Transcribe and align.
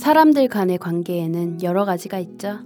사람들 0.00 0.48
간의 0.48 0.78
관계에는 0.78 1.62
여러 1.62 1.84
가지가 1.84 2.18
있죠. 2.20 2.60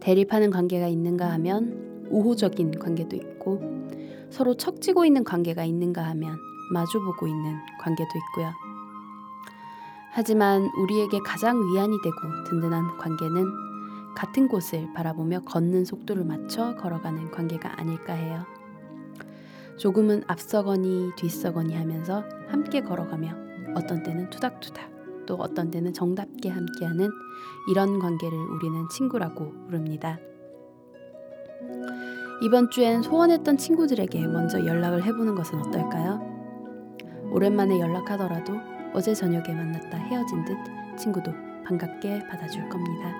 대립하는 0.00 0.50
관계가 0.50 0.88
있는가 0.88 1.32
하면 1.32 2.06
우호적인 2.10 2.78
관계도 2.78 3.16
있고 3.16 3.62
서로 4.28 4.54
척지고 4.54 5.06
있는 5.06 5.24
관계가 5.24 5.64
있는가 5.64 6.04
하면 6.04 6.36
마주보고 6.70 7.28
있는 7.28 7.56
관계도 7.80 8.10
있고요. 8.18 8.52
하지만 10.12 10.68
우리에게 10.76 11.18
가장 11.24 11.56
위안이 11.72 11.96
되고 12.02 12.44
든든한 12.50 12.98
관계는 12.98 13.46
같은 14.14 14.46
곳을 14.46 14.92
바라보며 14.92 15.44
걷는 15.46 15.86
속도를 15.86 16.24
맞춰 16.24 16.74
걸어가는 16.74 17.30
관계가 17.30 17.80
아닐까 17.80 18.12
해요. 18.12 18.44
조금은 19.78 20.24
앞서거니 20.26 21.12
뒤서거니 21.16 21.74
하면서 21.74 22.22
함께 22.48 22.82
걸어가며 22.82 23.34
어떤 23.74 24.02
때는 24.02 24.28
투닥투닥 24.28 24.93
또 25.26 25.36
어떤 25.36 25.70
때는 25.70 25.92
정답게 25.92 26.48
함께하는 26.48 27.10
이런 27.70 27.98
관계를 27.98 28.36
우리는 28.36 28.88
친구라고 28.88 29.52
부릅니다. 29.66 30.18
이번 32.42 32.70
주엔 32.70 33.02
소원했던 33.02 33.56
친구들에게 33.56 34.26
먼저 34.26 34.64
연락을 34.64 35.04
해보는 35.04 35.34
것은 35.34 35.60
어떨까요? 35.60 36.20
오랜만에 37.30 37.80
연락하더라도 37.80 38.54
어제 38.92 39.14
저녁에 39.14 39.52
만났다 39.52 39.98
헤어진 39.98 40.44
듯 40.44 40.56
친구도 40.98 41.32
반갑게 41.64 42.26
받아줄 42.28 42.68
겁니다. 42.68 43.12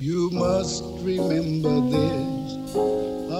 You 0.00 0.30
must 0.32 0.84
remember 1.02 1.90
this. 1.90 2.97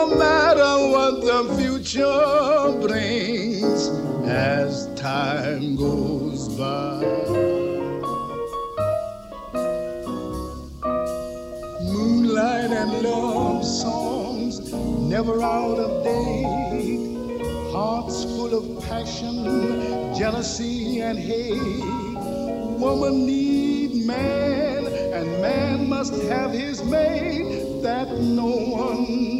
No 0.00 0.16
matter 0.16 0.72
what 0.92 1.20
the 1.20 1.40
future 1.58 2.88
brings 2.88 3.88
as 4.26 4.88
time 4.98 5.76
goes 5.76 6.48
by. 6.56 7.04
Moonlight 11.82 12.70
and 12.80 13.02
love 13.02 13.62
songs 13.62 14.72
never 14.72 15.42
out 15.42 15.78
of 15.78 16.02
date. 16.02 17.42
Hearts 17.70 18.24
full 18.24 18.54
of 18.54 18.82
passion, 18.88 20.14
jealousy, 20.14 21.02
and 21.02 21.18
hate 21.18 22.00
woman 22.80 23.26
need 23.26 24.06
man, 24.06 24.86
and 25.12 25.42
man 25.42 25.86
must 25.90 26.14
have 26.22 26.52
his 26.52 26.82
mate 26.84 27.82
that 27.82 28.08
no 28.18 28.46
one 28.46 29.39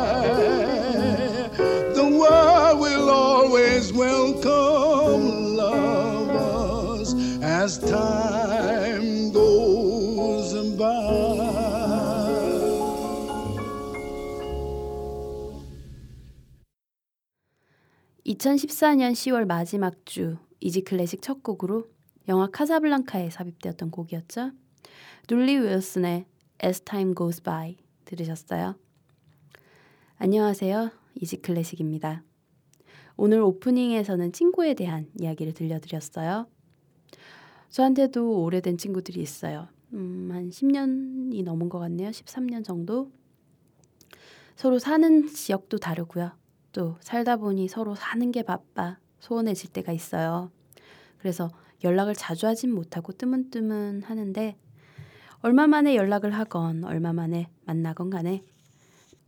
2014년 18.41 19.11
10월 19.11 19.45
마지막 19.45 20.03
주 20.03 20.35
이지 20.61 20.81
클래식 20.81 21.21
첫 21.21 21.43
곡으로 21.43 21.87
영화 22.27 22.47
카사블랑카에 22.47 23.29
삽입되었던 23.29 23.91
곡이었죠. 23.91 24.51
둘리 25.27 25.57
윌슨의 25.59 26.25
As 26.63 26.81
Time 26.81 27.13
Goes 27.13 27.43
By 27.43 27.77
들으셨어요? 28.05 28.75
안녕하세요. 30.17 30.89
이지 31.21 31.37
클래식입니다. 31.37 32.23
오늘 33.15 33.41
오프닝에서는 33.41 34.31
친구에 34.31 34.73
대한 34.73 35.07
이야기를 35.19 35.53
들려드렸어요. 35.53 36.47
저한테도 37.69 38.41
오래된 38.41 38.79
친구들이 38.79 39.21
있어요. 39.21 39.67
음, 39.93 40.29
한 40.31 40.49
10년이 40.49 41.43
넘은 41.43 41.69
것 41.69 41.77
같네요. 41.77 42.09
13년 42.09 42.63
정도. 42.63 43.11
서로 44.55 44.79
사는 44.79 45.27
지역도 45.27 45.77
다르고요. 45.77 46.40
또 46.71 46.97
살다 47.01 47.37
보니 47.37 47.67
서로 47.67 47.95
사는 47.95 48.31
게 48.31 48.43
바빠 48.43 48.97
소원해질 49.19 49.71
때가 49.71 49.91
있어요. 49.91 50.51
그래서 51.19 51.49
연락을 51.83 52.15
자주 52.15 52.47
하진 52.47 52.73
못하고 52.73 53.13
뜨문뜨문 53.13 54.03
하는데 54.03 54.57
얼마 55.41 55.67
만에 55.67 55.95
연락을 55.95 56.31
하건 56.31 56.83
얼마 56.83 57.13
만에 57.13 57.49
만나건 57.65 58.09
간에 58.09 58.43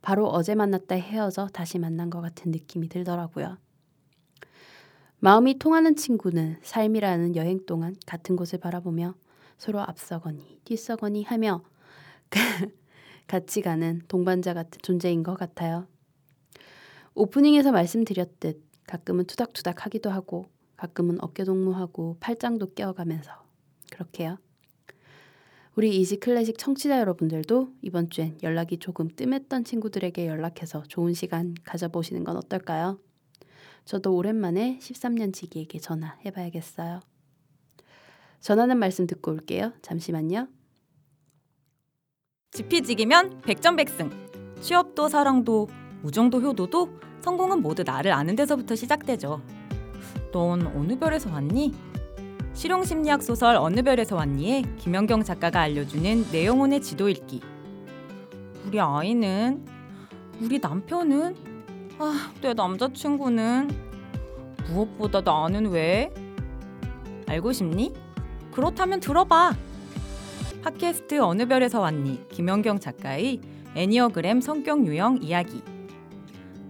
바로 0.02 0.28
어제 0.28 0.54
만났다 0.54 0.96
헤어져 0.96 1.48
다시 1.48 1.80
만난 1.80 2.10
것 2.10 2.22
같은 2.22 2.52
느낌이 2.52 2.90
들더라고요. 2.90 3.58
마음이 5.20 5.58
통하는 5.58 5.96
친구는 5.96 6.58
삶이라는 6.62 7.38
여행 7.38 7.66
동안 7.66 7.96
같은 8.06 8.36
곳을 8.36 8.60
바라보며 8.60 9.16
서로 9.58 9.80
앞서거니 9.80 10.60
뒤서거니 10.66 11.24
하며 11.24 11.64
같이 13.28 13.62
가는 13.62 14.02
동반자 14.10 14.54
같은 14.54 14.80
존재인 14.82 15.24
것 15.24 15.36
같아요. 15.36 15.88
오프닝에서 17.16 17.72
말씀드렸듯 17.72 18.64
가끔은 18.88 19.26
투닥투닥 19.26 19.86
하기도 19.86 20.10
하고 20.10 20.46
가끔은 20.78 21.18
어깨 21.22 21.44
동무하고 21.44 22.18
팔짱도 22.20 22.74
껴가면서 22.74 23.32
그렇게요. 23.92 24.38
우리 25.76 26.00
이지 26.00 26.18
클래식 26.18 26.58
청취자 26.58 27.00
여러분들도 27.00 27.74
이번 27.82 28.10
주엔 28.10 28.38
연락이 28.44 28.78
조금 28.78 29.08
뜸했던 29.08 29.64
친구들에게 29.64 30.28
연락해서 30.28 30.84
좋은 30.88 31.14
시간 31.14 31.56
가져보시는 31.64 32.24
건 32.24 32.38
어떨까요? 32.38 33.00
저도 33.86 34.16
오랜만에 34.16 34.78
13년 34.80 35.34
지기에게 35.34 35.80
전화해봐야겠어요. 35.80 37.00
전화는 38.40 38.78
말씀 38.78 39.08
듣고 39.08 39.32
올게요. 39.32 39.74
잠시만요. 39.82 40.48
지피지기면 42.52 43.42
백전백승. 43.42 44.12
취업도 44.62 45.10
사랑도 45.10 45.68
우정도 46.04 46.42
효도도 46.42 46.90
성공은 47.22 47.62
모두 47.62 47.84
나를 47.84 48.12
아는 48.12 48.36
데서부터 48.36 48.76
시작되죠. 48.76 49.42
넌 50.34 50.68
어느 50.76 51.00
별에서 51.00 51.32
왔니? 51.32 51.74
실용심리학 52.54 53.24
소설 53.24 53.56
어느 53.56 53.82
별에서 53.82 54.16
왔니에 54.18 54.64
김연경 54.78 55.24
작가가 55.24 55.62
알려주는 55.62 56.30
내 56.32 56.46
영혼의 56.46 56.82
지도 56.82 57.08
읽기. 57.10 57.42
우리 58.68 58.80
아이는 58.80 59.66
우리 60.42 60.60
남편은 60.60 61.36
아, 62.00 62.32
내 62.42 62.54
남자친구는 62.54 63.70
무엇보다 64.68 65.22
나는 65.22 65.68
왜? 65.68 66.14
알고 67.28 67.54
싶니? 67.54 67.94
그렇다면 68.52 69.00
들어봐. 69.00 69.56
팟캐스트 70.64 71.20
어느 71.20 71.48
별에서 71.48 71.80
왔니? 71.80 72.28
김연경 72.30 72.80
작가의 72.80 73.40
애니어그램 73.76 74.42
성격 74.42 74.86
유형 74.86 75.20
이야기. 75.22 75.62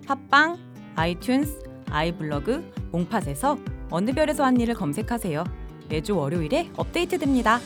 팟빵, 0.05 0.57
아이튠스, 0.95 1.69
아이블로그, 1.89 2.71
몽팟에서 2.91 3.57
어느 3.89 4.11
별에서 4.11 4.44
왔니를 4.44 4.73
검색하세요. 4.75 5.44
매주 5.89 6.15
월요일에 6.15 6.71
업데이트됩니다. 6.75 7.59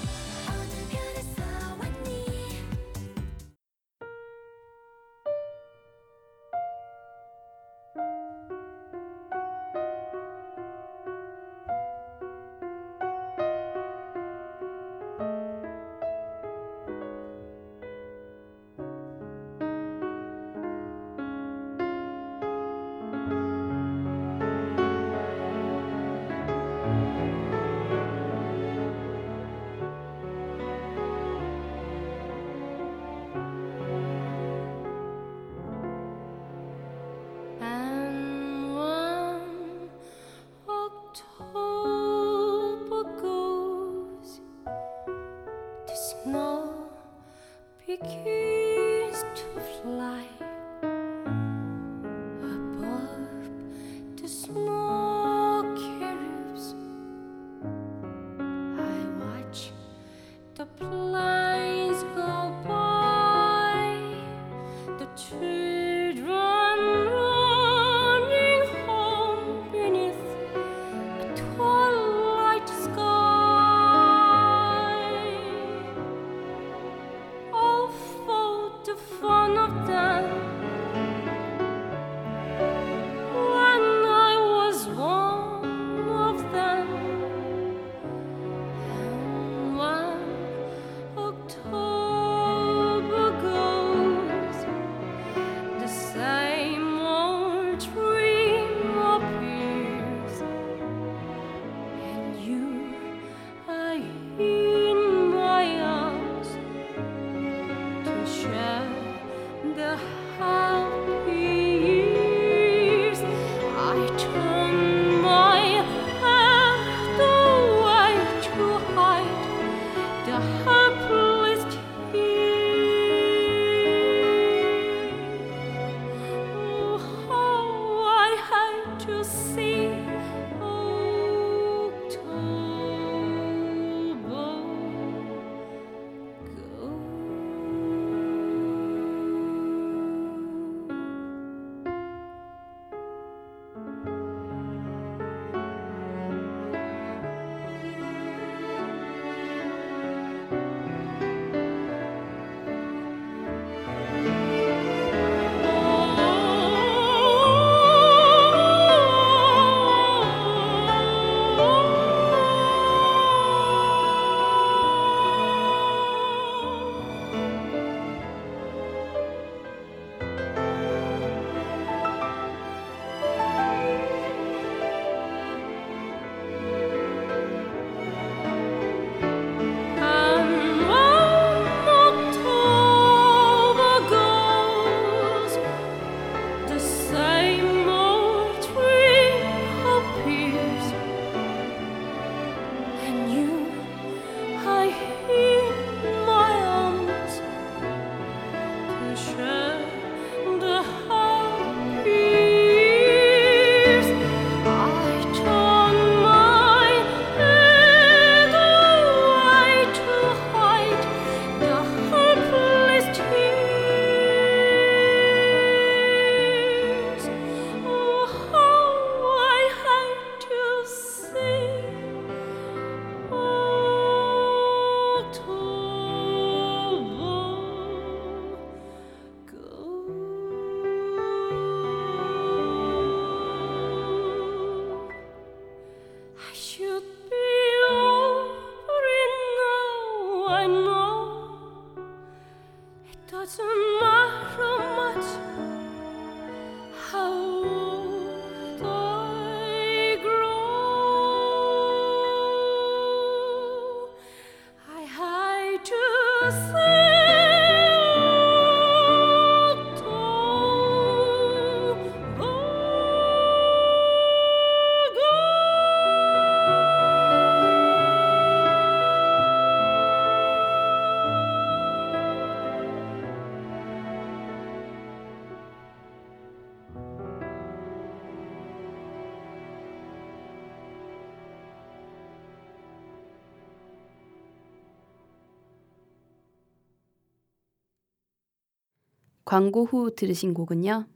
광고 289.47 289.85
후 289.85 290.13
들으신 290.13 290.53
곡은요. 290.53 291.07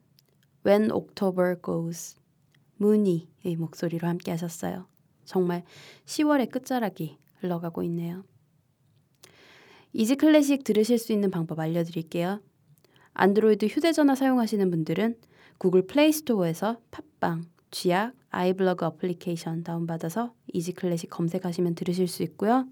When 0.66 0.90
October 0.94 1.58
Goes 1.62 2.16
무늬의 2.78 3.58
목소리로 3.58 4.08
함께 4.08 4.32
하셨어요. 4.32 4.88
정말 5.26 5.66
10월의 6.06 6.50
끝자락이 6.50 7.18
흘러가고 7.42 7.84
있네요. 7.84 8.24
이지 9.92 10.16
클래식 10.16 10.64
들으실 10.64 10.98
수 10.98 11.12
있는 11.12 11.30
방법 11.30 11.60
알려드릴게요. 11.60 12.40
안드로이드 13.16 13.66
휴대전화 13.66 14.16
사용하시는 14.16 14.72
분들은 14.72 15.18
구글 15.58 15.86
플레이 15.86 16.14
스토어에서 16.14 16.80
팟빵, 16.90 17.44
쥐약, 17.70 18.14
아이블로그 18.30 18.86
어플리케이션 18.86 19.66
다운받아서 19.66 20.34
이지 20.54 20.72
클래식 20.72 21.10
검색하시면 21.10 21.76
들으실 21.76 22.08
수 22.08 22.24
있고요. 22.24 22.66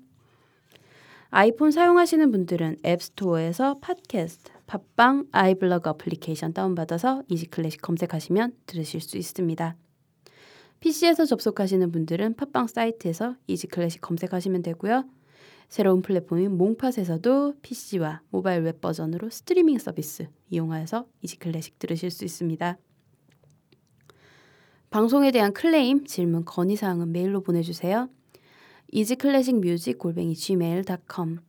아이폰 1.31 1.71
사용하시는 1.71 2.31
분들은 2.31 2.77
앱스토어에서 2.83 3.79
팟캐스트, 3.81 4.51
팟빵, 4.69 5.29
아이블로그 5.31 5.89
어플리케이션 5.89 6.53
다운받아서 6.53 7.23
이지 7.27 7.47
클래식 7.47 7.81
검색하시면 7.81 8.53
들으실 8.67 9.01
수 9.01 9.17
있습니다. 9.17 9.75
PC에서 10.79 11.25
접속하시는 11.25 11.91
분들은 11.91 12.35
팟빵 12.35 12.67
사이트에서 12.67 13.35
이지 13.47 13.65
클래식 13.65 13.99
검색하시면 14.01 14.61
되고요. 14.61 15.05
새로운 15.69 16.03
플랫폼인 16.03 16.55
몽팟에서도 16.55 17.55
PC와 17.63 18.21
모바일 18.29 18.61
웹 18.61 18.79
버전으로 18.79 19.31
스트리밍 19.31 19.79
서비스 19.79 20.27
이용하여서 20.51 21.07
이지 21.23 21.37
클래식 21.37 21.79
들으실 21.79 22.11
수 22.11 22.23
있습니다. 22.23 22.77
방송에 24.91 25.31
대한 25.31 25.51
클레임, 25.51 26.05
질문, 26.05 26.45
건의사항은 26.45 27.11
메일로 27.11 27.41
보내주세요. 27.41 28.07
easyclassicmusic 28.91 29.97
골뱅이 29.97 30.35
gmail.com 30.35 31.48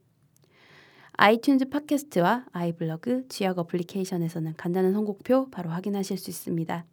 아이튠즈 1.21 1.69
팟캐스트와 1.69 2.47
아이블로그, 2.51 3.27
쥐약 3.29 3.59
어플리케이션에서는 3.59 4.55
간단한 4.57 4.93
선곡표 4.93 5.51
바로 5.51 5.69
확인하실 5.69 6.17
수 6.17 6.31
있습니다. 6.31 6.83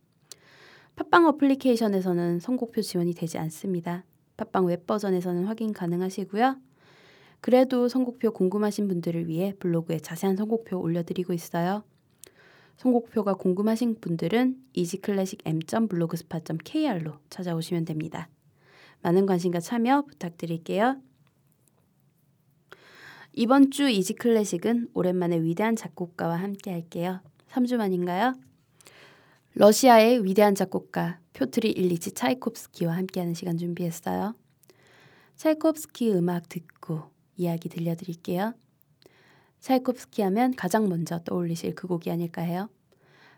팟빵 0.97 1.25
어플리케이션에서는 1.29 2.39
선곡표 2.39 2.83
지원이 2.83 3.15
되지 3.15 3.39
않습니다. 3.39 4.05
팟빵 4.37 4.67
웹 4.67 4.87
버전에서는 4.87 5.47
확인 5.47 5.73
가능하시고요. 5.73 6.59
그래도 7.41 7.89
선곡표 7.89 8.33
궁금하신 8.33 8.87
분들을 8.89 9.29
위해 9.29 9.55
블로그에 9.59 9.99
자세한 9.99 10.37
선곡표 10.37 10.79
올려드리고 10.79 11.33
있어요. 11.33 11.83
선곡표가 12.77 13.33
궁금하신 13.33 13.97
분들은 13.99 14.59
easyclassicm.blogspot.kr로 14.75 17.15
찾아오시면 17.31 17.87
됩니다. 17.87 18.29
많은 19.01 19.25
관심과 19.25 19.61
참여 19.61 20.03
부탁드릴게요. 20.03 21.01
이번 23.41 23.71
주 23.71 23.89
이지 23.89 24.15
클래식은 24.15 24.89
오랜만에 24.95 25.41
위대한 25.41 25.77
작곡가와 25.77 26.35
함께 26.35 26.73
할게요. 26.73 27.21
3주 27.53 27.77
만인가요? 27.77 28.35
러시아의 29.55 30.25
위대한 30.25 30.57
작곡가 30.57 31.21
표트리 31.35 31.71
일리치 31.71 32.15
차이콥스키와 32.15 32.97
함께하는 32.97 33.35
시간 33.35 33.57
준비했어요. 33.57 34.35
차이콥스키 35.37 36.11
음악 36.15 36.49
듣고 36.49 37.13
이야기 37.37 37.69
들려드릴게요. 37.69 38.55
차이콥스키 39.61 40.23
하면 40.23 40.57
가장 40.57 40.89
먼저 40.89 41.21
떠올리실 41.21 41.77
그 41.77 41.87
곡이 41.87 42.11
아닐까 42.11 42.43
해요. 42.43 42.69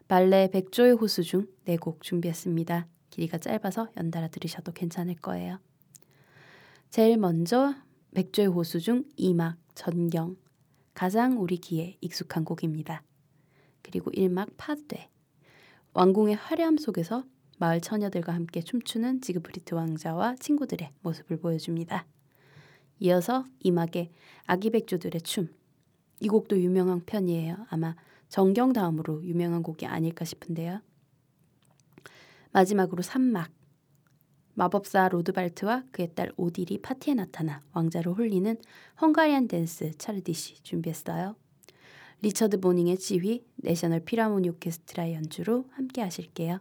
발레 0.08 0.48
백조의 0.50 0.94
호수 0.94 1.22
중 1.22 1.46
네 1.66 1.76
곡 1.76 2.02
준비했습니다. 2.02 2.86
길이가 3.10 3.36
짧아서 3.36 3.90
연달아 3.98 4.28
들으셔도 4.28 4.72
괜찮을 4.72 5.16
거예요. 5.16 5.58
제일 6.88 7.18
먼저 7.18 7.74
백조의 8.14 8.48
호수 8.48 8.80
중 8.80 9.04
2막 9.18 9.56
전경 9.80 10.36
가장 10.92 11.40
우리 11.40 11.56
귀에 11.56 11.96
익숙한 12.02 12.44
곡입니다. 12.44 13.02
그리고 13.80 14.10
1막 14.10 14.50
파드대 14.58 15.08
왕궁의 15.94 16.34
화려함 16.34 16.76
속에서 16.76 17.24
마을 17.56 17.80
처녀들과 17.80 18.34
함께 18.34 18.60
춤추는 18.60 19.22
지그프리트 19.22 19.72
왕자와 19.74 20.36
친구들의 20.36 20.92
모습을 21.00 21.38
보여줍니다. 21.38 22.04
이어서 22.98 23.46
2막의 23.64 24.10
아기 24.44 24.68
백조들의 24.68 25.22
춤. 25.22 25.48
이 26.20 26.28
곡도 26.28 26.60
유명한 26.60 27.02
편이에요. 27.06 27.64
아마 27.70 27.96
정경 28.28 28.74
다음으로 28.74 29.24
유명한 29.24 29.62
곡이 29.62 29.86
아닐까 29.86 30.26
싶은데요. 30.26 30.82
마지막으로 32.52 33.02
3막 33.02 33.48
마법사 34.60 35.08
로트바르트와 35.08 35.84
그의 35.90 36.10
딸 36.14 36.32
오딜이 36.36 36.82
파티에 36.82 37.14
나타나 37.14 37.62
왕자를 37.72 38.12
홀리는 38.12 38.58
Hungarian 39.00 39.48
Dance 39.48 39.96
차르다시 39.96 40.62
준비했어요. 40.62 41.34
리처드 42.20 42.60
보닝의 42.60 42.98
지휘, 42.98 43.42
내셔널 43.56 44.00
필하모니 44.00 44.50
오케스트라의 44.50 45.14
연주로 45.14 45.64
함께 45.70 46.02
하실게요. 46.02 46.58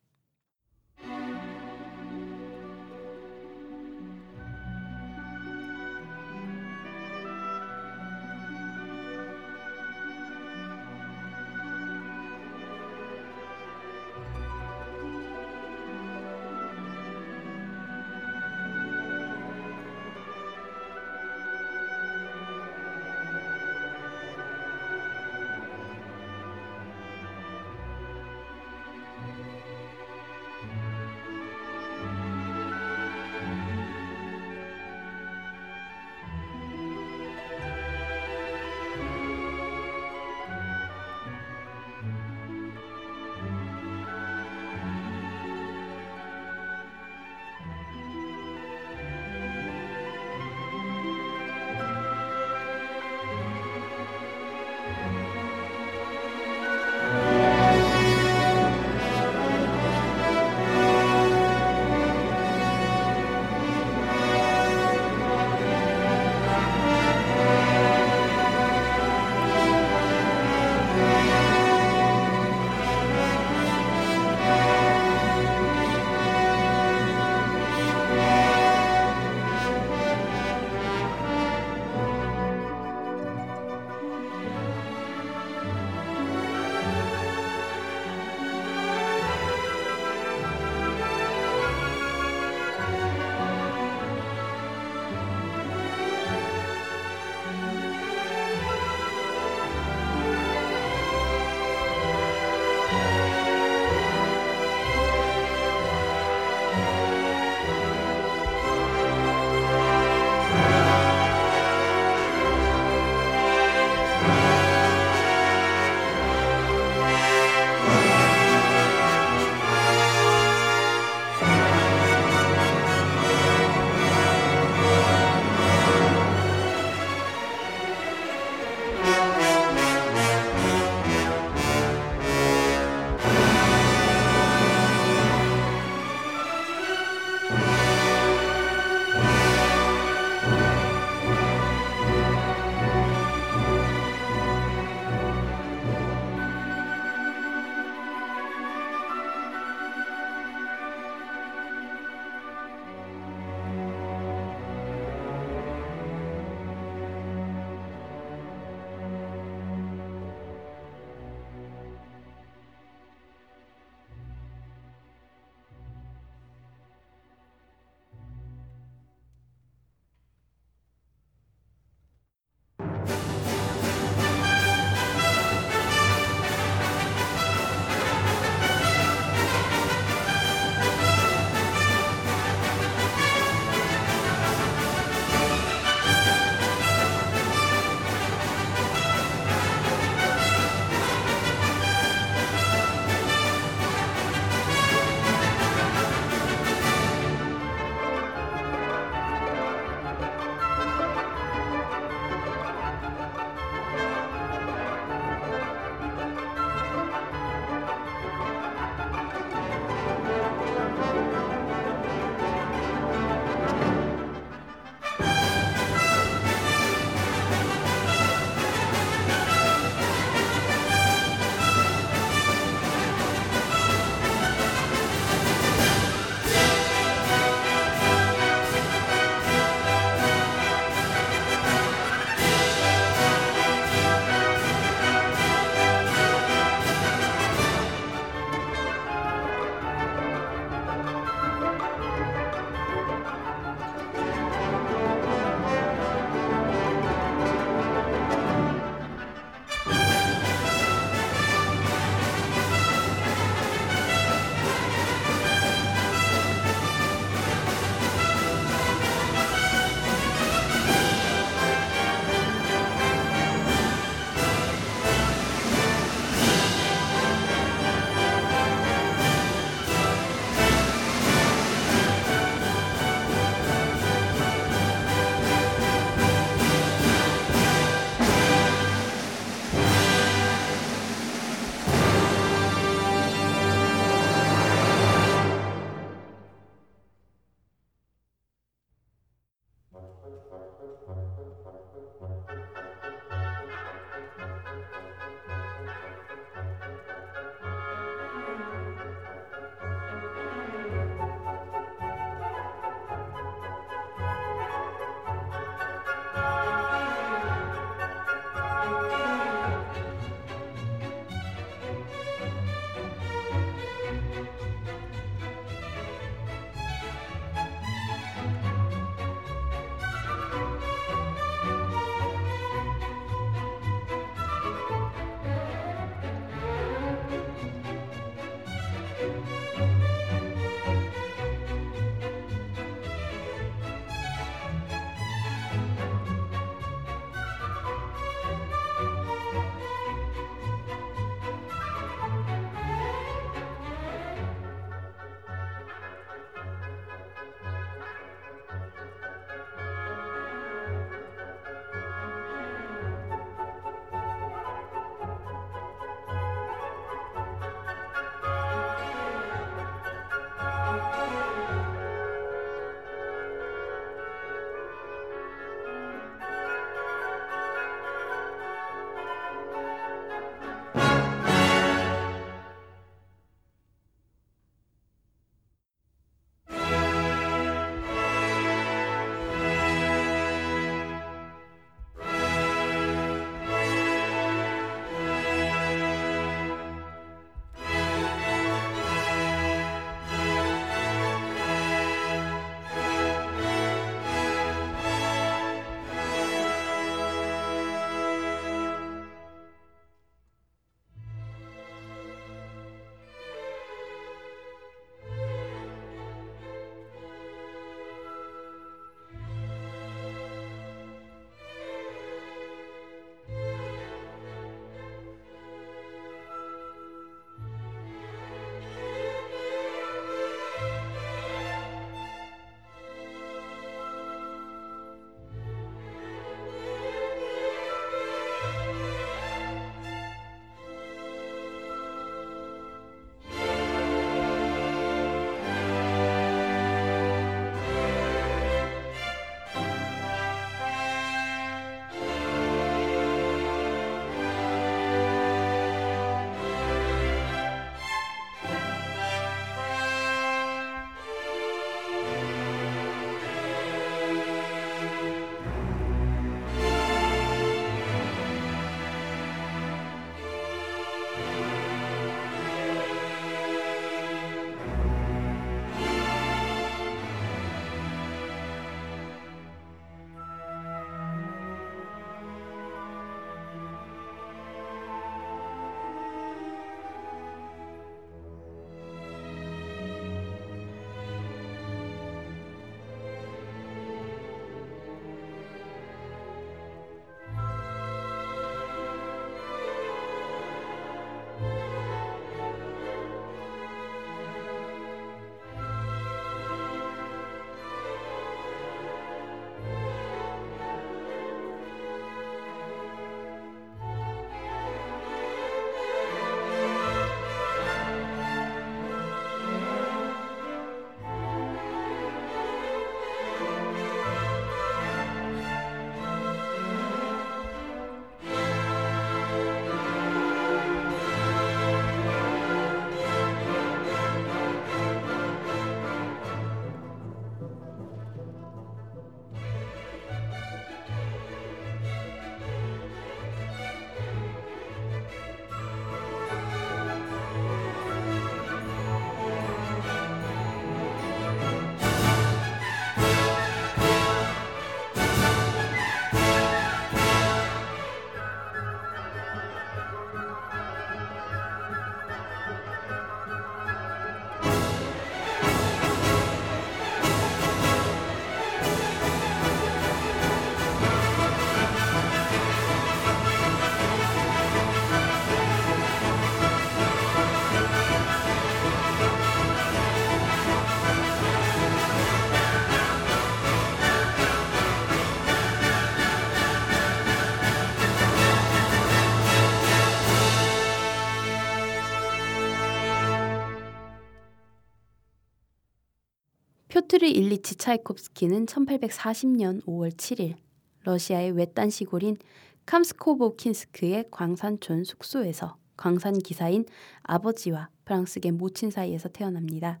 표트르 586.90 587.24
일리치 587.24 587.76
차이콥스키는 587.76 588.66
1840년 588.66 589.80
5월 589.84 590.10
7일 590.10 590.56
러시아의 591.04 591.52
외딴 591.52 591.88
시골인 591.88 592.36
캄스코봇킨스크의 592.84 594.24
광산촌 594.32 595.04
숙소에서 595.04 595.76
광산 595.96 596.36
기사인 596.38 596.84
아버지와 597.22 597.90
프랑스계 598.04 598.50
모친 598.50 598.90
사이에서 598.90 599.28
태어납니다. 599.28 600.00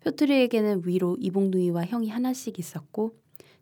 표트르에게는 0.00 0.84
위로 0.86 1.18
이복누이와 1.20 1.84
형이 1.84 2.08
하나씩 2.08 2.58
있었고 2.58 3.14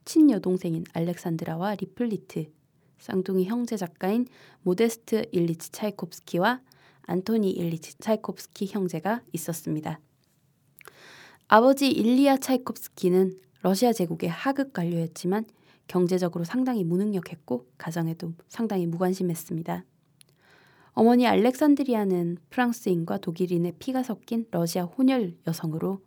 친여동생인 0.04 0.85
알렉산드라와 0.92 1.74
이폴리트, 1.74 2.52
쌍둥이 3.00 3.46
형제 3.46 3.76
작가인 3.76 4.24
모데스트 4.62 5.30
일리치 5.32 5.72
차이콥스키와 5.72 6.61
안토니 7.02 7.50
일리치 7.50 7.98
차이콥스키 7.98 8.66
형제가 8.66 9.22
있었습니다. 9.32 9.98
아버지 11.48 11.88
일리아 11.88 12.37
차이콥스키는 12.37 13.38
러시아 13.62 13.92
제국의 13.92 14.28
하급 14.28 14.72
관료였지만 14.72 15.44
경제적으로 15.87 16.42
상당히 16.42 16.82
무능력했고 16.82 17.68
가정에도 17.78 18.32
상당히 18.48 18.87
무관심했습니다. 18.87 19.85
어머니 20.94 21.24
알렉산드리아는 21.24 22.38
프랑스인과 22.50 23.18
독일인의 23.18 23.74
피가 23.78 24.02
섞인 24.02 24.46
러시아 24.50 24.82
혼혈 24.82 25.37
여성으로 25.46 26.00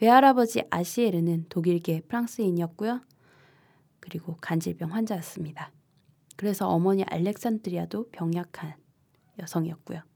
외할아버지 0.00 0.62
아시에르는 0.70 1.46
독일계 1.50 2.02
프랑스인이었고요. 2.08 3.02
그리고 4.00 4.38
간질병 4.40 4.90
환자였습니다. 4.94 5.70
그래서 6.38 6.66
어머니 6.66 7.04
알렉산드리아도 7.04 8.08
병약한 8.10 8.74
여성이었고요. 9.38 10.11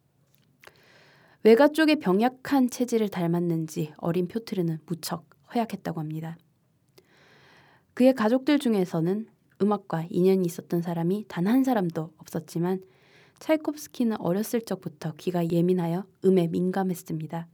외가 1.47 1.69
쪽의 1.69 2.01
병약한 2.01 2.71
체질을 2.71 3.09
닮았는지 3.09 3.93
어린 3.99 4.27
표트르는 4.27 4.81
무척 4.85 5.31
허약했다고 5.55 6.01
합니다. 6.01 6.37
그의 7.95 8.15
가족들 8.15 8.59
중에서는 8.59 9.29
음악과 9.63 10.09
인연이 10.11 10.45
있었던 10.45 10.83
사람이 10.83 11.27
단 11.29 11.47
한 11.47 11.63
사람도 11.63 12.11
없었지만 12.19 12.83
차이콥스키는 13.39 14.21
어렸을 14.21 14.61
적부터 14.61 15.13
귀가 15.19 15.49
예민하여 15.49 16.05
음에 16.25 16.49
민감했습니다. 16.49 17.47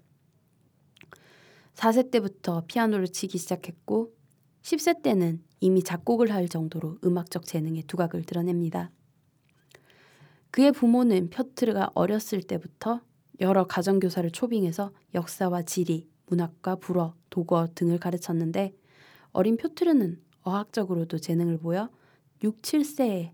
4세 1.75 2.11
때부터 2.11 2.65
피아노를 2.67 3.09
치기 3.09 3.37
시작했고 3.37 4.15
10세 4.63 5.03
때는 5.03 5.45
이미 5.61 5.83
작곡을 5.83 6.33
할 6.33 6.49
정도로 6.49 6.97
음악적 7.05 7.45
재능의 7.45 7.83
두각을 7.83 8.23
드러냅니다. 8.23 8.91
그의 10.51 10.73
부모는 10.73 11.29
표트르가 11.29 11.91
어렸을 11.95 12.43
때부터 12.43 13.03
여러 13.43 13.67
가정교사를 13.67 14.31
초빙해서 14.31 14.93
역사와 15.15 15.63
지리, 15.63 16.09
문학과 16.27 16.77
불어, 16.77 17.15
독어 17.29 17.69
등을 17.75 17.99
가르쳤는데 17.99 18.73
어린 19.33 19.57
표트르는 19.57 20.23
어학적으로도 20.43 21.19
재능을 21.19 21.59
보여 21.59 21.91
6, 22.45 22.63
7세에 22.63 23.33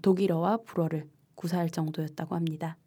독일어와 0.00 0.58
불어를 0.58 1.08
구사할 1.34 1.68
정도였다고 1.68 2.34
합니다. 2.34 2.78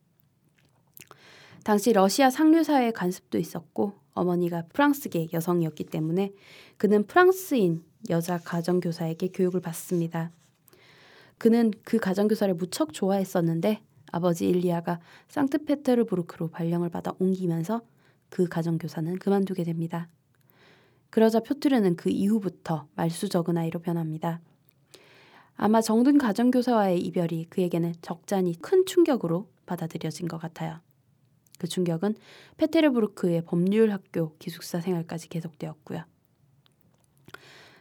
당시 1.63 1.93
러시아 1.93 2.31
상류사회 2.31 2.91
간습도 2.91 3.37
있었고 3.37 3.93
어머니가 4.13 4.63
프랑스계 4.73 5.27
여성이었기 5.31 5.85
때문에 5.85 6.33
그는 6.77 7.05
프랑스인 7.05 7.83
여자 8.09 8.39
가정교사에게 8.39 9.27
교육을 9.27 9.61
받습니다. 9.61 10.31
그는 11.37 11.71
그 11.83 11.99
가정교사를 11.99 12.51
무척 12.55 12.93
좋아했었는데 12.93 13.83
아버지 14.11 14.47
일리아가 14.47 14.99
상트페테르부르크로 15.29 16.49
발령을 16.49 16.89
받아 16.89 17.13
옮기면서 17.19 17.81
그 18.29 18.47
가정교사는 18.47 19.17
그만두게 19.19 19.63
됩니다. 19.63 20.07
그러자 21.09 21.41
표트르는 21.41 21.95
그 21.97 22.09
이후부터 22.09 22.87
말수 22.95 23.29
적은 23.29 23.57
아이로 23.57 23.79
변합니다. 23.79 24.39
아마 25.55 25.81
정든 25.81 26.17
가정교사와의 26.17 26.99
이별이 27.01 27.45
그에게는 27.49 27.93
적잖이 28.01 28.55
큰 28.61 28.85
충격으로 28.85 29.49
받아들여진 29.65 30.27
것 30.27 30.37
같아요. 30.37 30.79
그 31.59 31.67
충격은 31.67 32.15
페테르부르크의 32.57 33.43
법률학교 33.45 34.35
기숙사 34.39 34.81
생활까지 34.81 35.29
계속되었고요. 35.29 36.03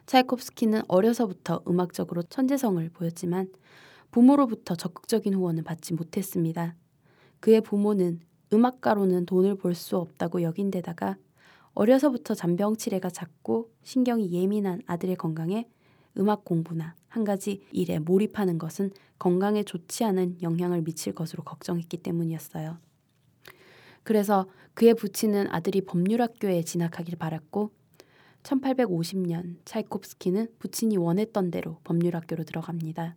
차이콥스키는 0.05 0.83
어려서부터 0.87 1.63
음악적으로 1.67 2.21
천재성을 2.23 2.87
보였지만 2.89 3.47
부모로부터 4.11 4.75
적극적인 4.75 5.33
후원을 5.33 5.63
받지 5.63 5.93
못했습니다. 5.93 6.75
그의 7.39 7.61
부모는 7.61 8.19
음악가로는 8.53 9.25
돈을 9.25 9.55
벌 9.55 9.73
수 9.73 9.97
없다고 9.97 10.41
여긴 10.41 10.69
데다가 10.69 11.15
어려서부터 11.73 12.33
잔병 12.35 12.75
치레가 12.75 13.09
잦고 13.09 13.71
신경이 13.81 14.31
예민한 14.33 14.81
아들의 14.85 15.15
건강에 15.15 15.67
음악 16.17 16.43
공부나 16.43 16.95
한 17.07 17.23
가지 17.23 17.63
일에 17.71 17.99
몰입하는 17.99 18.57
것은 18.57 18.91
건강에 19.17 19.63
좋지 19.63 20.03
않은 20.03 20.41
영향을 20.41 20.81
미칠 20.81 21.13
것으로 21.13 21.43
걱정했기 21.43 21.97
때문이었어요. 21.97 22.77
그래서 24.03 24.47
그의 24.73 24.95
부친은 24.95 25.47
아들이 25.49 25.81
법률학교에 25.81 26.63
진학하길 26.63 27.15
바랐고 27.17 27.71
1850년 28.43 29.57
차이콥스키는 29.63 30.47
부친이 30.59 30.97
원했던 30.97 31.51
대로 31.51 31.77
법률학교로 31.83 32.43
들어갑니다. 32.43 33.15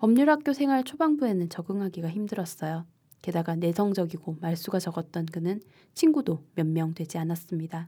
법률학교 0.00 0.54
생활 0.54 0.82
초반부에는 0.82 1.50
적응하기가 1.50 2.08
힘들었어요. 2.08 2.86
게다가 3.20 3.54
내성적이고 3.54 4.38
말수가 4.40 4.78
적었던 4.78 5.26
그는 5.26 5.60
친구도 5.92 6.42
몇 6.54 6.66
명 6.66 6.94
되지 6.94 7.18
않았습니다. 7.18 7.86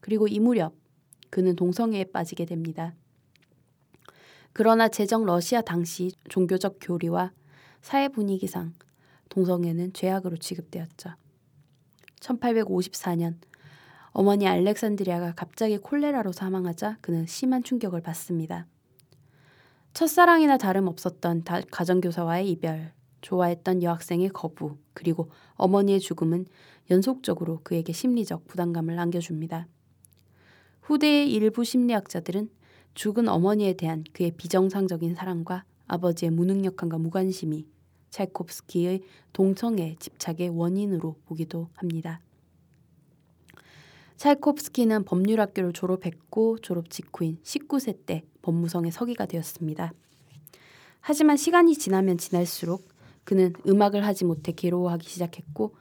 그리고 0.00 0.28
이 0.28 0.38
무렵 0.38 0.74
그는 1.30 1.56
동성애에 1.56 2.04
빠지게 2.12 2.44
됩니다. 2.44 2.94
그러나 4.52 4.88
제정 4.88 5.24
러시아 5.24 5.62
당시 5.62 6.12
종교적 6.28 6.76
교리와 6.78 7.32
사회 7.80 8.08
분위기상 8.08 8.74
동성애는 9.30 9.94
죄악으로 9.94 10.36
취급되었죠. 10.36 11.14
1854년 12.20 13.36
어머니 14.10 14.46
알렉산드리아가 14.46 15.32
갑자기 15.32 15.78
콜레라로 15.78 16.32
사망하자 16.32 16.98
그는 17.00 17.24
심한 17.24 17.62
충격을 17.62 18.02
받습니다. 18.02 18.66
첫사랑이나 19.94 20.58
다름없었던 20.58 21.44
가정교사와의 21.70 22.50
이별, 22.50 22.92
좋아했던 23.20 23.82
여학생의 23.82 24.30
거부, 24.30 24.76
그리고 24.94 25.30
어머니의 25.54 26.00
죽음은 26.00 26.46
연속적으로 26.90 27.60
그에게 27.64 27.92
심리적 27.92 28.46
부담감을 28.46 28.98
안겨줍니다. 28.98 29.66
후대의 30.82 31.30
일부 31.32 31.64
심리학자들은 31.64 32.48
죽은 32.94 33.28
어머니에 33.28 33.74
대한 33.74 34.04
그의 34.12 34.32
비정상적인 34.32 35.14
사랑과 35.14 35.64
아버지의 35.86 36.30
무능력함과 36.30 36.98
무관심이 36.98 37.66
찰콥스키의 38.10 39.02
동성애 39.32 39.96
집착의 39.98 40.48
원인으로 40.48 41.16
보기도 41.26 41.68
합니다. 41.74 42.20
찰콥스키는 44.16 45.04
법률학교를 45.04 45.72
졸업했고 45.72 46.58
졸업 46.58 46.90
직후인 46.90 47.38
19세 47.42 48.06
때 48.06 48.24
법무성에 48.48 48.90
서기가 48.90 49.26
되었습니다. 49.26 49.92
하지만 51.00 51.36
시간이 51.36 51.76
지나면 51.76 52.16
지날수록 52.16 52.88
그는 53.24 53.52
음악을 53.66 54.06
하지 54.06 54.24
못해 54.24 54.52
괴로워하기 54.52 55.06
시작했고 55.06 55.76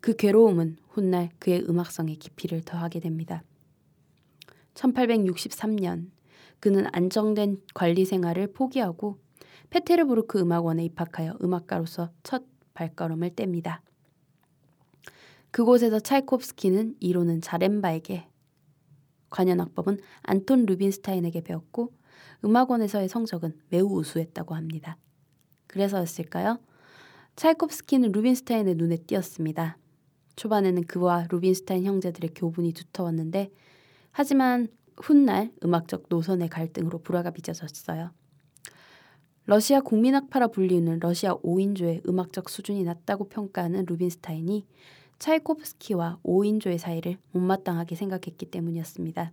그 0.00 0.14
괴로움은 0.14 0.76
훗날 0.90 1.30
그의 1.38 1.64
음악성에 1.66 2.14
깊이를 2.16 2.60
더하게 2.60 3.00
됩니다. 3.00 3.42
1863년 4.74 6.10
그는 6.58 6.84
안정된 6.92 7.62
관리 7.72 8.04
생활을 8.04 8.52
포기하고 8.52 9.18
페테르부르크 9.70 10.38
음악원에 10.40 10.84
입학하여 10.84 11.38
음악가로서 11.42 12.10
첫 12.22 12.44
발걸음을 12.74 13.30
뗍니다. 13.30 13.80
그곳에서 15.50 16.00
차이콥스키는 16.00 16.96
이론은 17.00 17.40
자렌바에게 17.40 18.28
관현악법은 19.30 20.00
안톤 20.22 20.66
루빈스타인에게 20.66 21.40
배웠고 21.40 21.94
음악원에서의 22.44 23.08
성적은 23.08 23.58
매우 23.68 23.86
우수했다고 23.86 24.54
합니다. 24.54 24.96
그래서였을까요? 25.66 26.58
차이콥스키는 27.36 28.12
루빈스타인의 28.12 28.74
눈에 28.74 28.96
띄었습니다. 28.96 29.78
초반에는 30.36 30.84
그와 30.84 31.26
루빈스타인 31.30 31.84
형제들의 31.84 32.30
교분이 32.34 32.72
두터웠는데 32.72 33.50
하지만 34.10 34.68
훗날 34.96 35.52
음악적 35.64 36.04
노선의 36.08 36.48
갈등으로 36.48 36.98
불화가 36.98 37.30
빚어졌어요. 37.30 38.10
러시아 39.46 39.80
국민학파라 39.80 40.48
불리는 40.48 40.98
러시아 41.00 41.34
5인조의 41.36 42.08
음악적 42.08 42.48
수준이 42.48 42.84
낮다고 42.84 43.28
평가하는 43.28 43.84
루빈스타인이 43.86 44.66
차이콥스키와 45.18 46.18
5인조의 46.24 46.78
사이를 46.78 47.18
못마땅하게 47.32 47.94
생각했기 47.94 48.46
때문이었습니다. 48.46 49.32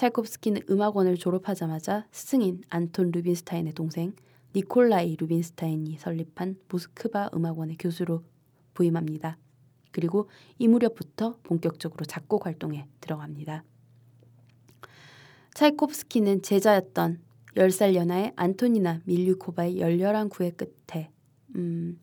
차이콥스키는 0.00 0.62
음악원을 0.70 1.18
졸업하자마자 1.18 2.06
스승인 2.10 2.62
안톤 2.70 3.10
루빈스타인의 3.10 3.74
동생 3.74 4.14
니콜라이 4.56 5.16
루빈스타인이 5.16 5.98
설립한 5.98 6.56
모스크바 6.70 7.28
음악원의 7.34 7.76
교수로 7.78 8.22
부임합니다. 8.72 9.36
그리고 9.92 10.30
이 10.58 10.68
무렵부터 10.68 11.36
본격적으로 11.42 12.06
작곡 12.06 12.46
활동에 12.46 12.86
들어갑니다. 13.02 13.62
차이콥스키는 15.52 16.40
제자였던 16.40 17.20
10살 17.56 17.94
연하의 17.94 18.32
안토니나 18.36 19.02
밀류코바의 19.04 19.80
열렬한 19.80 20.30
구애 20.30 20.50
끝에 20.52 21.10
음, 21.56 22.00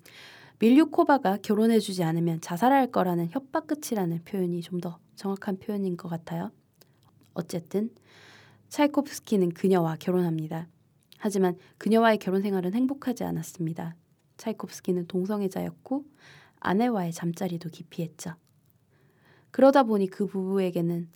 밀류코바가 0.60 1.38
결혼해주지 1.38 2.04
않으면 2.04 2.42
자살할 2.42 2.92
거라는 2.92 3.30
협박 3.32 3.66
끝이라는 3.66 4.24
표현이 4.24 4.62
좀 4.62 4.82
더 4.82 5.00
정확한 5.16 5.58
표현인 5.58 5.98
것 5.98 6.10
같아요. 6.10 6.52
어쨌든 7.38 7.92
차이콥스키는 8.70 9.50
그녀와 9.52 9.96
결혼합니다. 10.00 10.68
하지만 11.18 11.58
그녀와의 11.78 12.18
결혼 12.18 12.42
생활은 12.42 12.74
행복하지 12.74 13.24
않았습니다. 13.24 13.96
차이콥스키는 14.38 15.08
동성애자였고 15.08 16.06
아내와의 16.60 17.14
잠자리도 17.14 17.70
기피했죠. 17.70 18.34
그러다 19.52 19.84
보니 19.84 20.08
그 20.08 20.26
부부에게는 20.26 21.10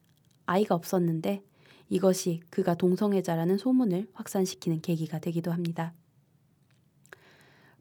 아이가 0.46 0.76
없었는데 0.76 1.44
이것이 1.90 2.40
그가 2.50 2.76
동성애자라는 2.76 3.58
소문을 3.58 4.08
확산시키는 4.14 4.82
계기가 4.82 5.20
되기도 5.20 5.52
합니다. 5.52 5.94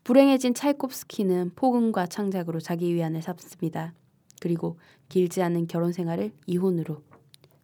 불행해진 0.03 0.55
차이콥스키는 0.55 1.53
폭음과 1.55 2.07
창작으로 2.07 2.59
자기 2.59 2.95
위안을 2.95 3.23
삼습니다. 3.23 3.95
그리고 4.41 4.79
길지 5.09 5.43
않은 5.43 5.67
결혼 5.67 5.93
생활을 5.93 6.33
이혼으로 6.47 7.03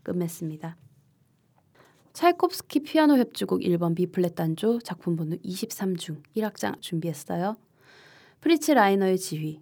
끝맺습니다. 0.06 0.76
차이콥스키 2.12 2.80
피아노 2.80 3.18
협주곡 3.18 3.60
1번 3.60 3.94
B플랫 3.94 4.34
단조 4.36 4.80
작품 4.80 5.16
번호 5.16 5.36
23중 5.36 6.22
1악장 6.36 6.80
준비했어요. 6.80 7.56
프리츠 8.40 8.72
라이너의 8.72 9.18
지휘, 9.18 9.60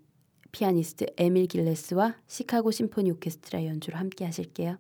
피아니스트 0.52 1.06
에밀 1.16 1.46
길레스와 1.46 2.16
시카고 2.26 2.70
심포니 2.70 3.10
오케스트라 3.12 3.64
연주로 3.64 3.96
함께 3.98 4.24
하실게요. 4.24 4.78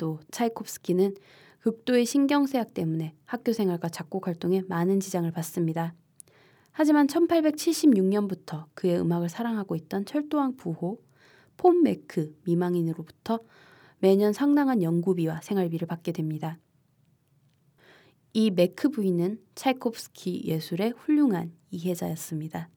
후에도 0.00 0.18
차이콥스키는 0.30 1.14
극도의 1.60 2.06
신경쇠약 2.06 2.72
때문에 2.72 3.14
학교 3.26 3.52
생활과 3.52 3.90
작곡 3.90 4.26
활동에 4.26 4.62
많은 4.66 4.98
지장을 4.98 5.30
받습니다. 5.30 5.94
하지만 6.72 7.06
1876년부터 7.06 8.64
그의 8.74 8.98
음악을 8.98 9.28
사랑하고 9.28 9.76
있던 9.76 10.06
철도왕 10.06 10.56
부호 10.56 11.02
폰 11.58 11.82
메크 11.82 12.34
미망인으로부터 12.44 13.40
매년 13.98 14.32
상당한 14.32 14.82
연구비와 14.82 15.42
생활비를 15.42 15.86
받게 15.86 16.12
됩니다. 16.12 16.58
이 18.32 18.50
메크 18.50 18.88
부인은 18.88 19.40
차이콥스키 19.54 20.44
예술의 20.46 20.94
훌륭한 20.96 21.52
이해자였습니다. 21.70 22.70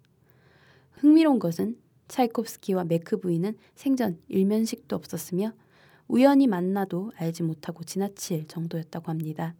흥미로운 0.91 1.39
것은 1.39 1.77
차이콥스키와 2.09 2.83
메크 2.85 3.21
부인은 3.21 3.55
생전 3.75 4.19
일면식도 4.27 4.95
없었으며 4.95 5.53
우연히 6.07 6.47
만나도 6.47 7.11
알지 7.15 7.43
못하고 7.43 7.83
지나칠 7.83 8.47
정도였다고 8.47 9.09
합니다. 9.09 9.55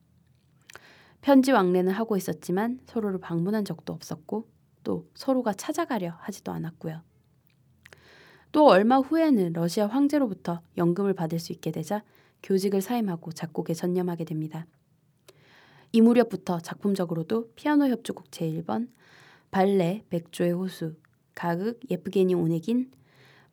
편지 1.22 1.52
왕래는 1.52 1.94
하고 1.94 2.18
있었지만 2.18 2.82
서로를 2.86 3.20
방문한 3.20 3.64
적도 3.66 3.94
없었고 3.94 4.48
또 4.84 5.08
서로가 5.16 5.54
찾아가려 5.54 6.16
하지도 6.20 6.52
않았고요. 6.52 7.02
또 8.52 8.68
얼마 8.68 8.98
후에는 8.98 9.54
러시아 9.54 9.88
황제로부터 9.88 10.62
연금을 10.78 11.14
받을 11.14 11.40
수 11.40 11.54
있게 11.54 11.72
되자 11.72 12.04
교직을 12.44 12.82
사임하고 12.82 13.32
작곡에 13.32 13.74
전념하게 13.74 14.26
됩니다. 14.26 14.68
이 15.92 16.02
무렵부터 16.02 16.60
작품적으로도 16.60 17.52
피아노 17.56 17.88
협주곡 17.88 18.30
제1번, 18.32 18.90
발레 19.50 20.04
백조의 20.10 20.52
호수, 20.52 20.96
가극 21.36 21.80
예프게니 21.90 22.36
오네긴, 22.36 22.92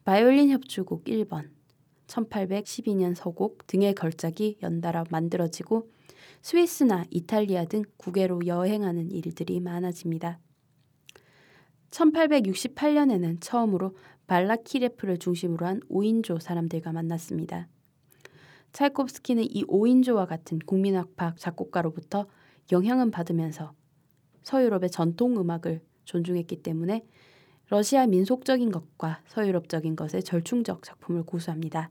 바이올린 0.04 0.50
협주곡 0.50 1.04
1번, 1.04 1.50
1812년 2.10 3.14
서곡 3.14 3.66
등의 3.66 3.94
걸작이 3.94 4.58
연달아 4.62 5.04
만들어지고 5.10 5.88
스위스나 6.42 7.04
이탈리아 7.10 7.64
등 7.64 7.82
국외로 7.96 8.44
여행하는 8.46 9.10
일들이 9.10 9.60
많아집니다. 9.60 10.40
1868년에는 11.90 13.38
처음으로 13.40 13.96
발라키레프를 14.26 15.18
중심으로 15.18 15.66
한 15.66 15.80
5인조 15.90 16.40
사람들과 16.40 16.92
만났습니다. 16.92 17.68
찰콥스키는 18.72 19.44
이 19.44 19.64
5인조와 19.64 20.26
같은 20.26 20.60
국민악파 20.60 21.34
작곡가로부터 21.36 22.26
영향은 22.70 23.10
받으면서 23.10 23.72
서유럽의 24.42 24.90
전통 24.90 25.36
음악을 25.36 25.82
존중했기 26.04 26.62
때문에 26.62 27.04
러시아 27.68 28.06
민속적인 28.06 28.70
것과 28.70 29.22
서유럽적인 29.26 29.96
것의 29.96 30.22
절충적 30.22 30.82
작품을 30.82 31.24
고수합니다. 31.24 31.90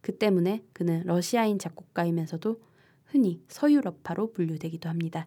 그 0.00 0.16
때문에 0.16 0.64
그는 0.72 1.02
러시아인 1.04 1.58
작곡가이면서도 1.58 2.60
흔히 3.06 3.42
서유럽파로 3.48 4.32
분류되기도 4.32 4.88
합니다. 4.88 5.26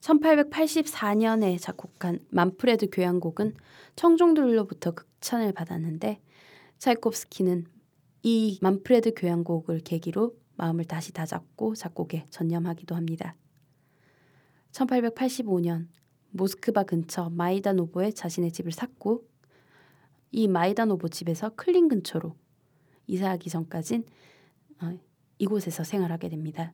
1884년에 0.00 1.60
작곡한 1.60 2.20
만프레드 2.30 2.88
교향곡은 2.90 3.54
청중들로부터 3.96 4.92
극찬을 4.92 5.52
받았는데 5.52 6.20
차이콥스키는 6.78 7.66
이 8.22 8.58
만프레드 8.62 9.14
교향곡을 9.14 9.80
계기로 9.80 10.36
마음을 10.56 10.84
다시 10.84 11.12
다잡고 11.12 11.74
작곡에 11.74 12.26
전념하기도 12.30 12.94
합니다. 12.94 13.34
1885년 14.72 15.88
모스크바 16.30 16.84
근처 16.84 17.28
마이다노보에 17.30 18.12
자신의 18.12 18.52
집을 18.52 18.72
샀고 18.72 19.26
이 20.32 20.48
마이다노보 20.48 21.08
집에서 21.08 21.50
클린 21.56 21.88
근처로 21.88 22.36
이사하기 23.10 23.50
전까진 23.50 24.04
어, 24.82 24.98
이곳에서 25.38 25.84
생활하게 25.84 26.28
됩니다. 26.28 26.72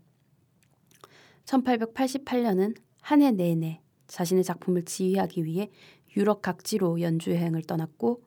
1888년은 1.46 2.76
한 3.00 3.22
해 3.22 3.30
내내 3.30 3.80
자신의 4.08 4.44
작품을 4.44 4.84
지휘하기 4.84 5.44
위해 5.44 5.70
유럽 6.16 6.42
각지로 6.42 7.00
연주 7.00 7.30
여행을 7.30 7.62
떠났고 7.62 8.22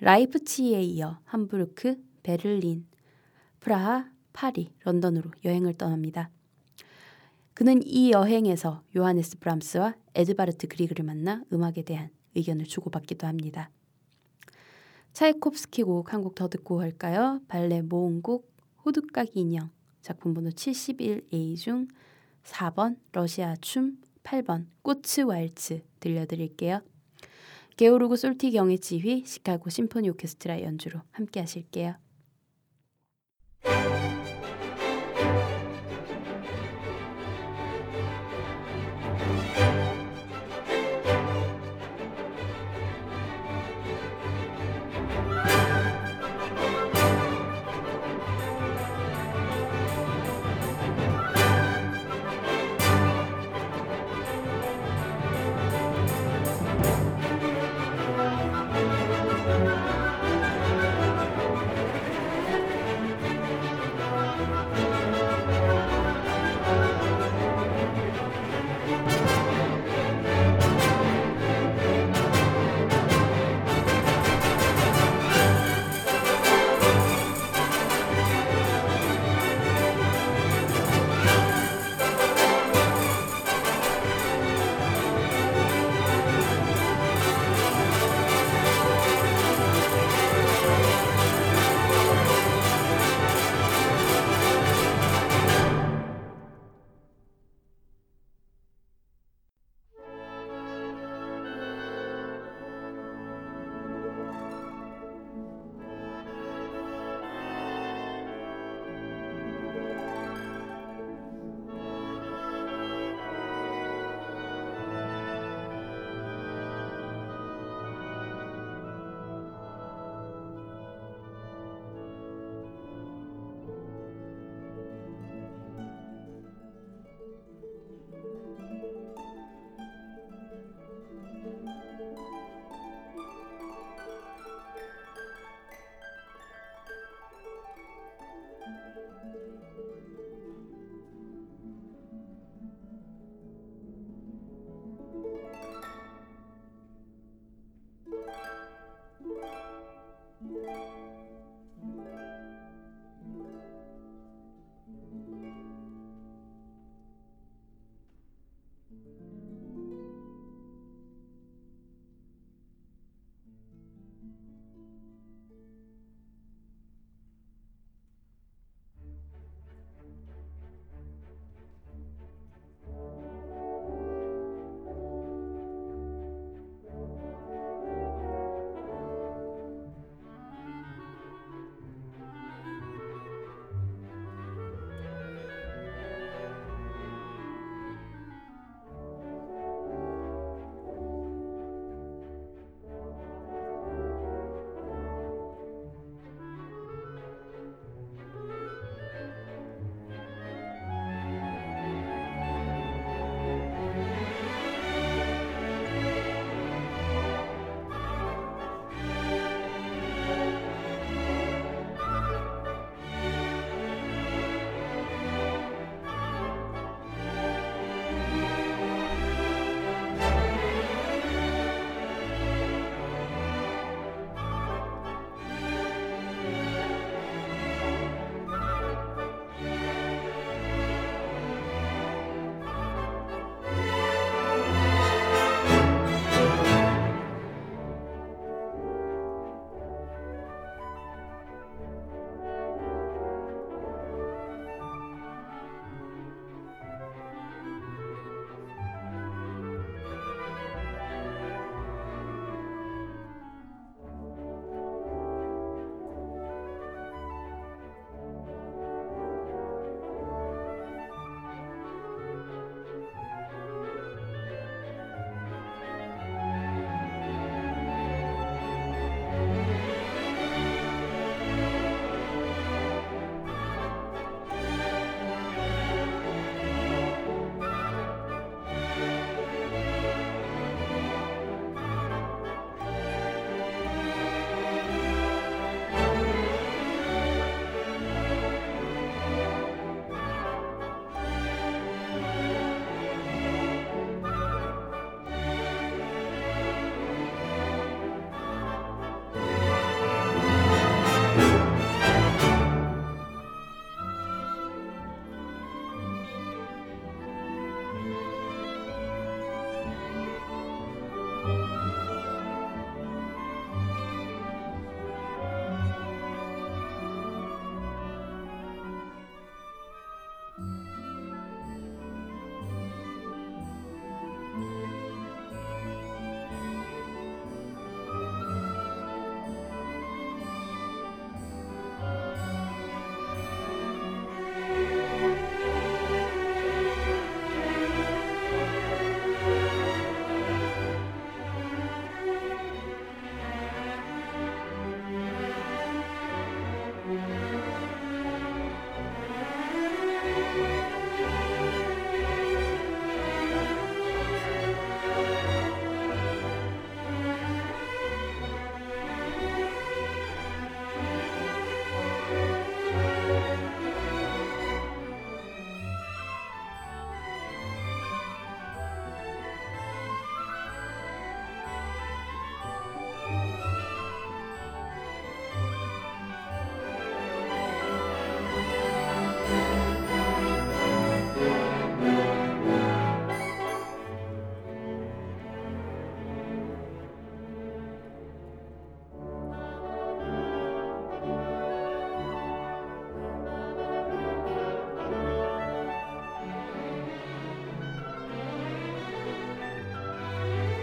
라이프치히에 0.00 0.82
이어 0.82 1.18
함부르크, 1.24 1.96
베를린, 2.22 2.86
프라하, 3.60 4.10
파리, 4.32 4.72
런던으로 4.84 5.30
여행을 5.44 5.74
떠납니다. 5.74 6.30
그는 7.54 7.80
이 7.84 8.12
여행에서 8.12 8.82
요하네스 8.94 9.38
브람스와 9.38 9.94
에드바르트 10.14 10.68
그리그를 10.68 11.04
만나 11.04 11.42
음악에 11.52 11.82
대한 11.82 12.10
의견을 12.36 12.66
주고받기도 12.66 13.26
합니다. 13.26 13.70
차이콥스키 15.12 15.82
곡 15.82 16.12
한 16.12 16.22
곡 16.22 16.34
더 16.34 16.48
듣고 16.48 16.80
할까요? 16.80 17.40
발레 17.48 17.82
모음곡 17.82 18.48
호두까기 18.84 19.40
인형 19.40 19.70
작품 20.00 20.34
번호 20.34 20.50
71A 20.50 21.56
중 21.56 21.88
4번 22.44 22.96
러시아 23.12 23.56
춤 23.60 23.98
8번 24.22 24.66
꽃츠 24.82 25.22
왈츠 25.22 25.82
들려드릴게요. 26.00 26.82
게오르고 27.76 28.16
솔티 28.16 28.50
경의 28.52 28.78
지휘 28.78 29.24
시카고 29.24 29.70
심포니 29.70 30.08
오케스트라 30.10 30.62
연주로 30.62 31.00
함께 31.12 31.40
하실게요. 31.40 31.96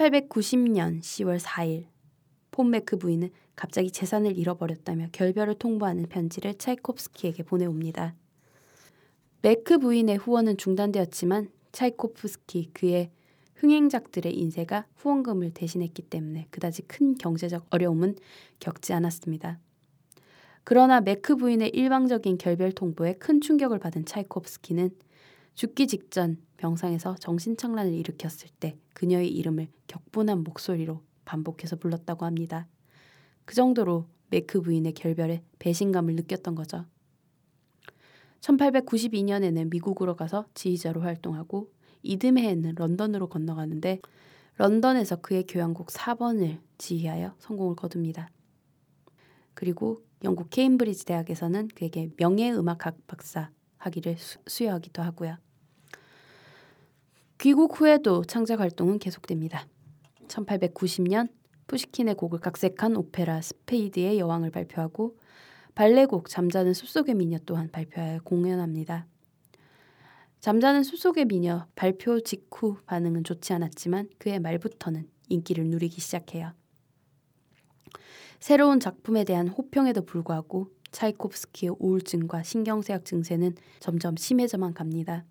1890년 0.00 1.00
10월 1.00 1.38
4일 1.38 1.84
폰 2.50 2.70
메크 2.70 2.96
부인은 2.96 3.28
갑자기 3.54 3.90
재산을 3.90 4.38
잃어버렸다며 4.38 5.08
결별을 5.12 5.56
통보하는 5.56 6.06
편지를 6.06 6.54
차이콥스키에게 6.54 7.42
보내옵니다. 7.42 8.14
메크 9.42 9.78
부인의 9.78 10.16
후원은 10.16 10.56
중단되었지만 10.56 11.50
차이코프스키 11.72 12.70
그의 12.72 13.10
흥행작들의 13.56 14.34
인세가 14.34 14.86
후원금을 14.96 15.52
대신했기 15.52 16.02
때문에 16.02 16.46
그다지 16.50 16.82
큰 16.82 17.14
경제적 17.18 17.66
어려움은 17.68 18.16
겪지 18.58 18.94
않았습니다. 18.94 19.58
그러나 20.64 21.02
메크 21.02 21.36
부인의 21.36 21.70
일방적인 21.70 22.38
결별 22.38 22.72
통보에 22.72 23.14
큰 23.14 23.42
충격을 23.42 23.78
받은 23.78 24.06
차이코프스키는 24.06 24.90
죽기 25.54 25.86
직전 25.86 26.38
병상에서 26.56 27.16
정신착란을 27.16 27.92
일으켰을 27.92 28.48
때 28.60 28.76
그녀의 28.94 29.28
이름을 29.28 29.68
격분한 29.86 30.44
목소리로 30.44 31.02
반복해서 31.24 31.76
불렀다고 31.76 32.24
합니다. 32.24 32.66
그 33.44 33.54
정도로 33.54 34.06
메크 34.30 34.62
부인의 34.62 34.92
결별에 34.94 35.42
배신감을 35.58 36.14
느꼈던 36.16 36.54
거죠. 36.54 36.86
1892년에는 38.40 39.70
미국으로 39.70 40.16
가서 40.16 40.46
지휘자로 40.54 41.02
활동하고 41.02 41.70
이듬해에는 42.02 42.74
런던으로 42.76 43.28
건너가는데 43.28 44.00
런던에서 44.56 45.16
그의 45.16 45.44
교향곡 45.46 45.88
4번을 45.88 46.60
지휘하여 46.78 47.34
성공을 47.38 47.76
거둡니다. 47.76 48.30
그리고 49.54 50.02
영국 50.24 50.50
케임브리지 50.50 51.04
대학에서는 51.06 51.68
그에게 51.74 52.10
명예음악학 52.16 53.06
박사 53.06 53.50
학위를 53.80 54.16
수, 54.18 54.64
여하기도 54.64 55.02
하고요. 55.02 55.36
귀국 57.38 57.80
후에도 57.80 58.22
창작 58.24 58.60
활동은 58.60 58.98
계속됩니다. 58.98 59.66
1890년 60.28 61.28
푸시킨의 61.66 62.14
곡을 62.14 62.40
각색한 62.40 62.96
오페라 62.96 63.40
스페이드의 63.40 64.18
여왕을 64.18 64.50
발표하고 64.50 65.16
발레곡 65.74 66.28
잠자는 66.28 66.74
숲속의 66.74 67.14
미녀 67.14 67.38
또한 67.46 67.70
발표하여 67.70 68.20
공연합니다. 68.24 69.06
잠자는 70.40 70.82
숲속의 70.82 71.26
미녀 71.26 71.66
발표 71.74 72.20
직후 72.20 72.76
반응은 72.86 73.24
좋지 73.24 73.52
않았지만 73.52 74.08
그해 74.18 74.40
말부터는 74.40 75.08
인기를 75.28 75.66
누리기 75.66 76.00
시작해요. 76.00 76.52
새로운 78.40 78.80
작품에 78.80 79.24
대한 79.24 79.48
호평에도 79.48 80.04
불구하고 80.04 80.70
차이콥스키의 80.92 81.76
우울증과 81.78 82.42
신경쇠약 82.42 83.04
증세는 83.04 83.54
점점 83.78 84.16
심해져만 84.16 84.74
갑니다. 84.74 85.24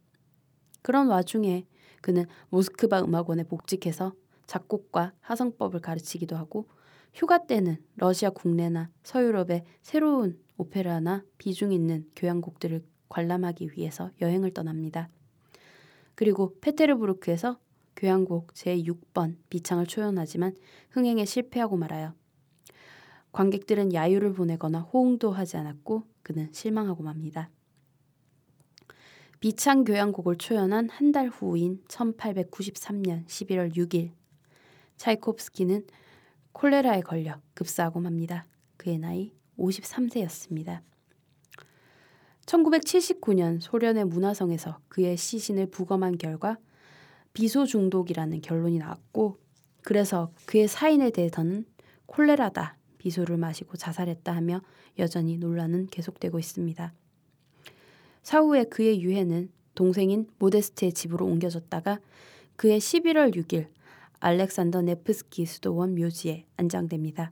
그런 0.81 1.07
와중에 1.07 1.65
그는 2.01 2.25
모스크바 2.49 3.01
음악원에 3.01 3.43
복직해서 3.43 4.13
작곡과 4.47 5.13
하성법을 5.21 5.81
가르치기도 5.81 6.35
하고 6.35 6.67
휴가 7.13 7.45
때는 7.45 7.77
러시아 7.95 8.29
국내나 8.29 8.89
서유럽의 9.03 9.63
새로운 9.81 10.39
오페라나 10.57 11.23
비중 11.37 11.71
있는 11.71 12.05
교향곡들을 12.15 12.83
관람하기 13.09 13.71
위해서 13.73 14.11
여행을 14.21 14.51
떠납니다. 14.51 15.09
그리고 16.15 16.55
페테르부르크에서 16.61 17.59
교향곡 17.95 18.53
제6번 18.53 19.37
비창을 19.49 19.85
초연하지만 19.85 20.55
흥행에 20.91 21.25
실패하고 21.25 21.77
말아요. 21.77 22.13
관객들은 23.31 23.93
야유를 23.93 24.33
보내거나 24.33 24.81
호응도 24.81 25.31
하지 25.31 25.57
않았고 25.57 26.03
그는 26.23 26.49
실망하고 26.51 27.03
맙니다. 27.03 27.49
비창 29.39 29.85
교향곡을 29.85 30.37
초연한 30.37 30.89
한 30.89 31.11
달 31.11 31.29
후인 31.29 31.81
1893년 31.87 33.25
11월 33.25 33.75
6일 33.75 34.11
차이콥스키는 34.97 35.85
콜레라에 36.51 37.01
걸려 37.01 37.39
급사하고 37.53 37.99
맙니다. 38.01 38.45
그의 38.77 38.97
나이 38.99 39.33
53세였습니다. 39.57 40.81
1979년 42.45 43.61
소련의 43.61 44.05
문화성에서 44.05 44.79
그의 44.89 45.15
시신을 45.15 45.67
부검한 45.67 46.17
결과 46.17 46.57
비소 47.33 47.65
중독이라는 47.65 48.41
결론이 48.41 48.79
나왔고 48.79 49.37
그래서 49.83 50.31
그의 50.45 50.67
사인에 50.67 51.11
대해서는 51.11 51.65
콜레라다 52.07 52.78
비소를 52.99 53.37
마시고 53.37 53.77
자살했다 53.77 54.31
하며 54.31 54.61
여전히 54.99 55.37
논란은 55.37 55.87
계속되고 55.87 56.37
있습니다. 56.37 56.93
사후에 58.21 58.65
그의 58.65 59.01
유해는 59.01 59.49
동생인 59.73 60.27
모데스트의 60.37 60.93
집으로 60.93 61.25
옮겨졌다가 61.25 61.99
그의 62.55 62.79
11월 62.79 63.35
6일 63.35 63.67
알렉산더 64.19 64.83
네프스키 64.83 65.45
수도원 65.45 65.95
묘지에 65.95 66.45
안장됩니다. 66.57 67.31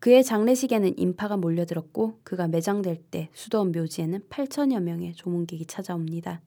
그의 0.00 0.24
장례식에는 0.24 0.98
인파가 0.98 1.36
몰려들었고 1.36 2.18
그가 2.24 2.48
매장될 2.48 3.04
때 3.12 3.28
수도원 3.32 3.70
묘지에는 3.70 4.22
8천여 4.28 4.80
명의 4.80 5.14
조문객이 5.14 5.66
찾아옵니다. 5.66 6.40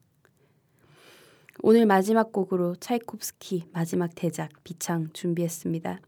오늘 1.62 1.86
마지막 1.86 2.32
곡으로 2.32 2.76
차이콥스키 2.76 3.64
마지막 3.72 4.14
대작 4.14 4.50
비창 4.62 5.08
준비했습니다. 5.14 6.00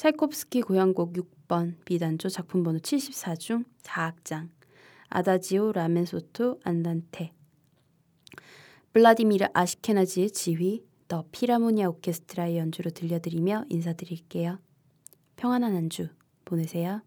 차이콥스키 0.00 0.62
고향곡 0.62 1.12
6번 1.12 1.74
비단조 1.84 2.30
작품 2.30 2.62
번호 2.62 2.78
74중 2.78 3.66
4악장 3.82 4.48
아다지오 5.10 5.72
라멘소토 5.72 6.60
안단테 6.64 7.34
블라디미르 8.94 9.48
아시케나지의 9.52 10.30
지휘 10.30 10.86
더 11.06 11.26
피라모니아 11.32 11.90
오케스트라의 11.90 12.56
연주로 12.56 12.88
들려드리며 12.88 13.66
인사드릴게요. 13.68 14.58
평안한 15.36 15.74
한주 15.76 16.08
보내세요. 16.46 17.02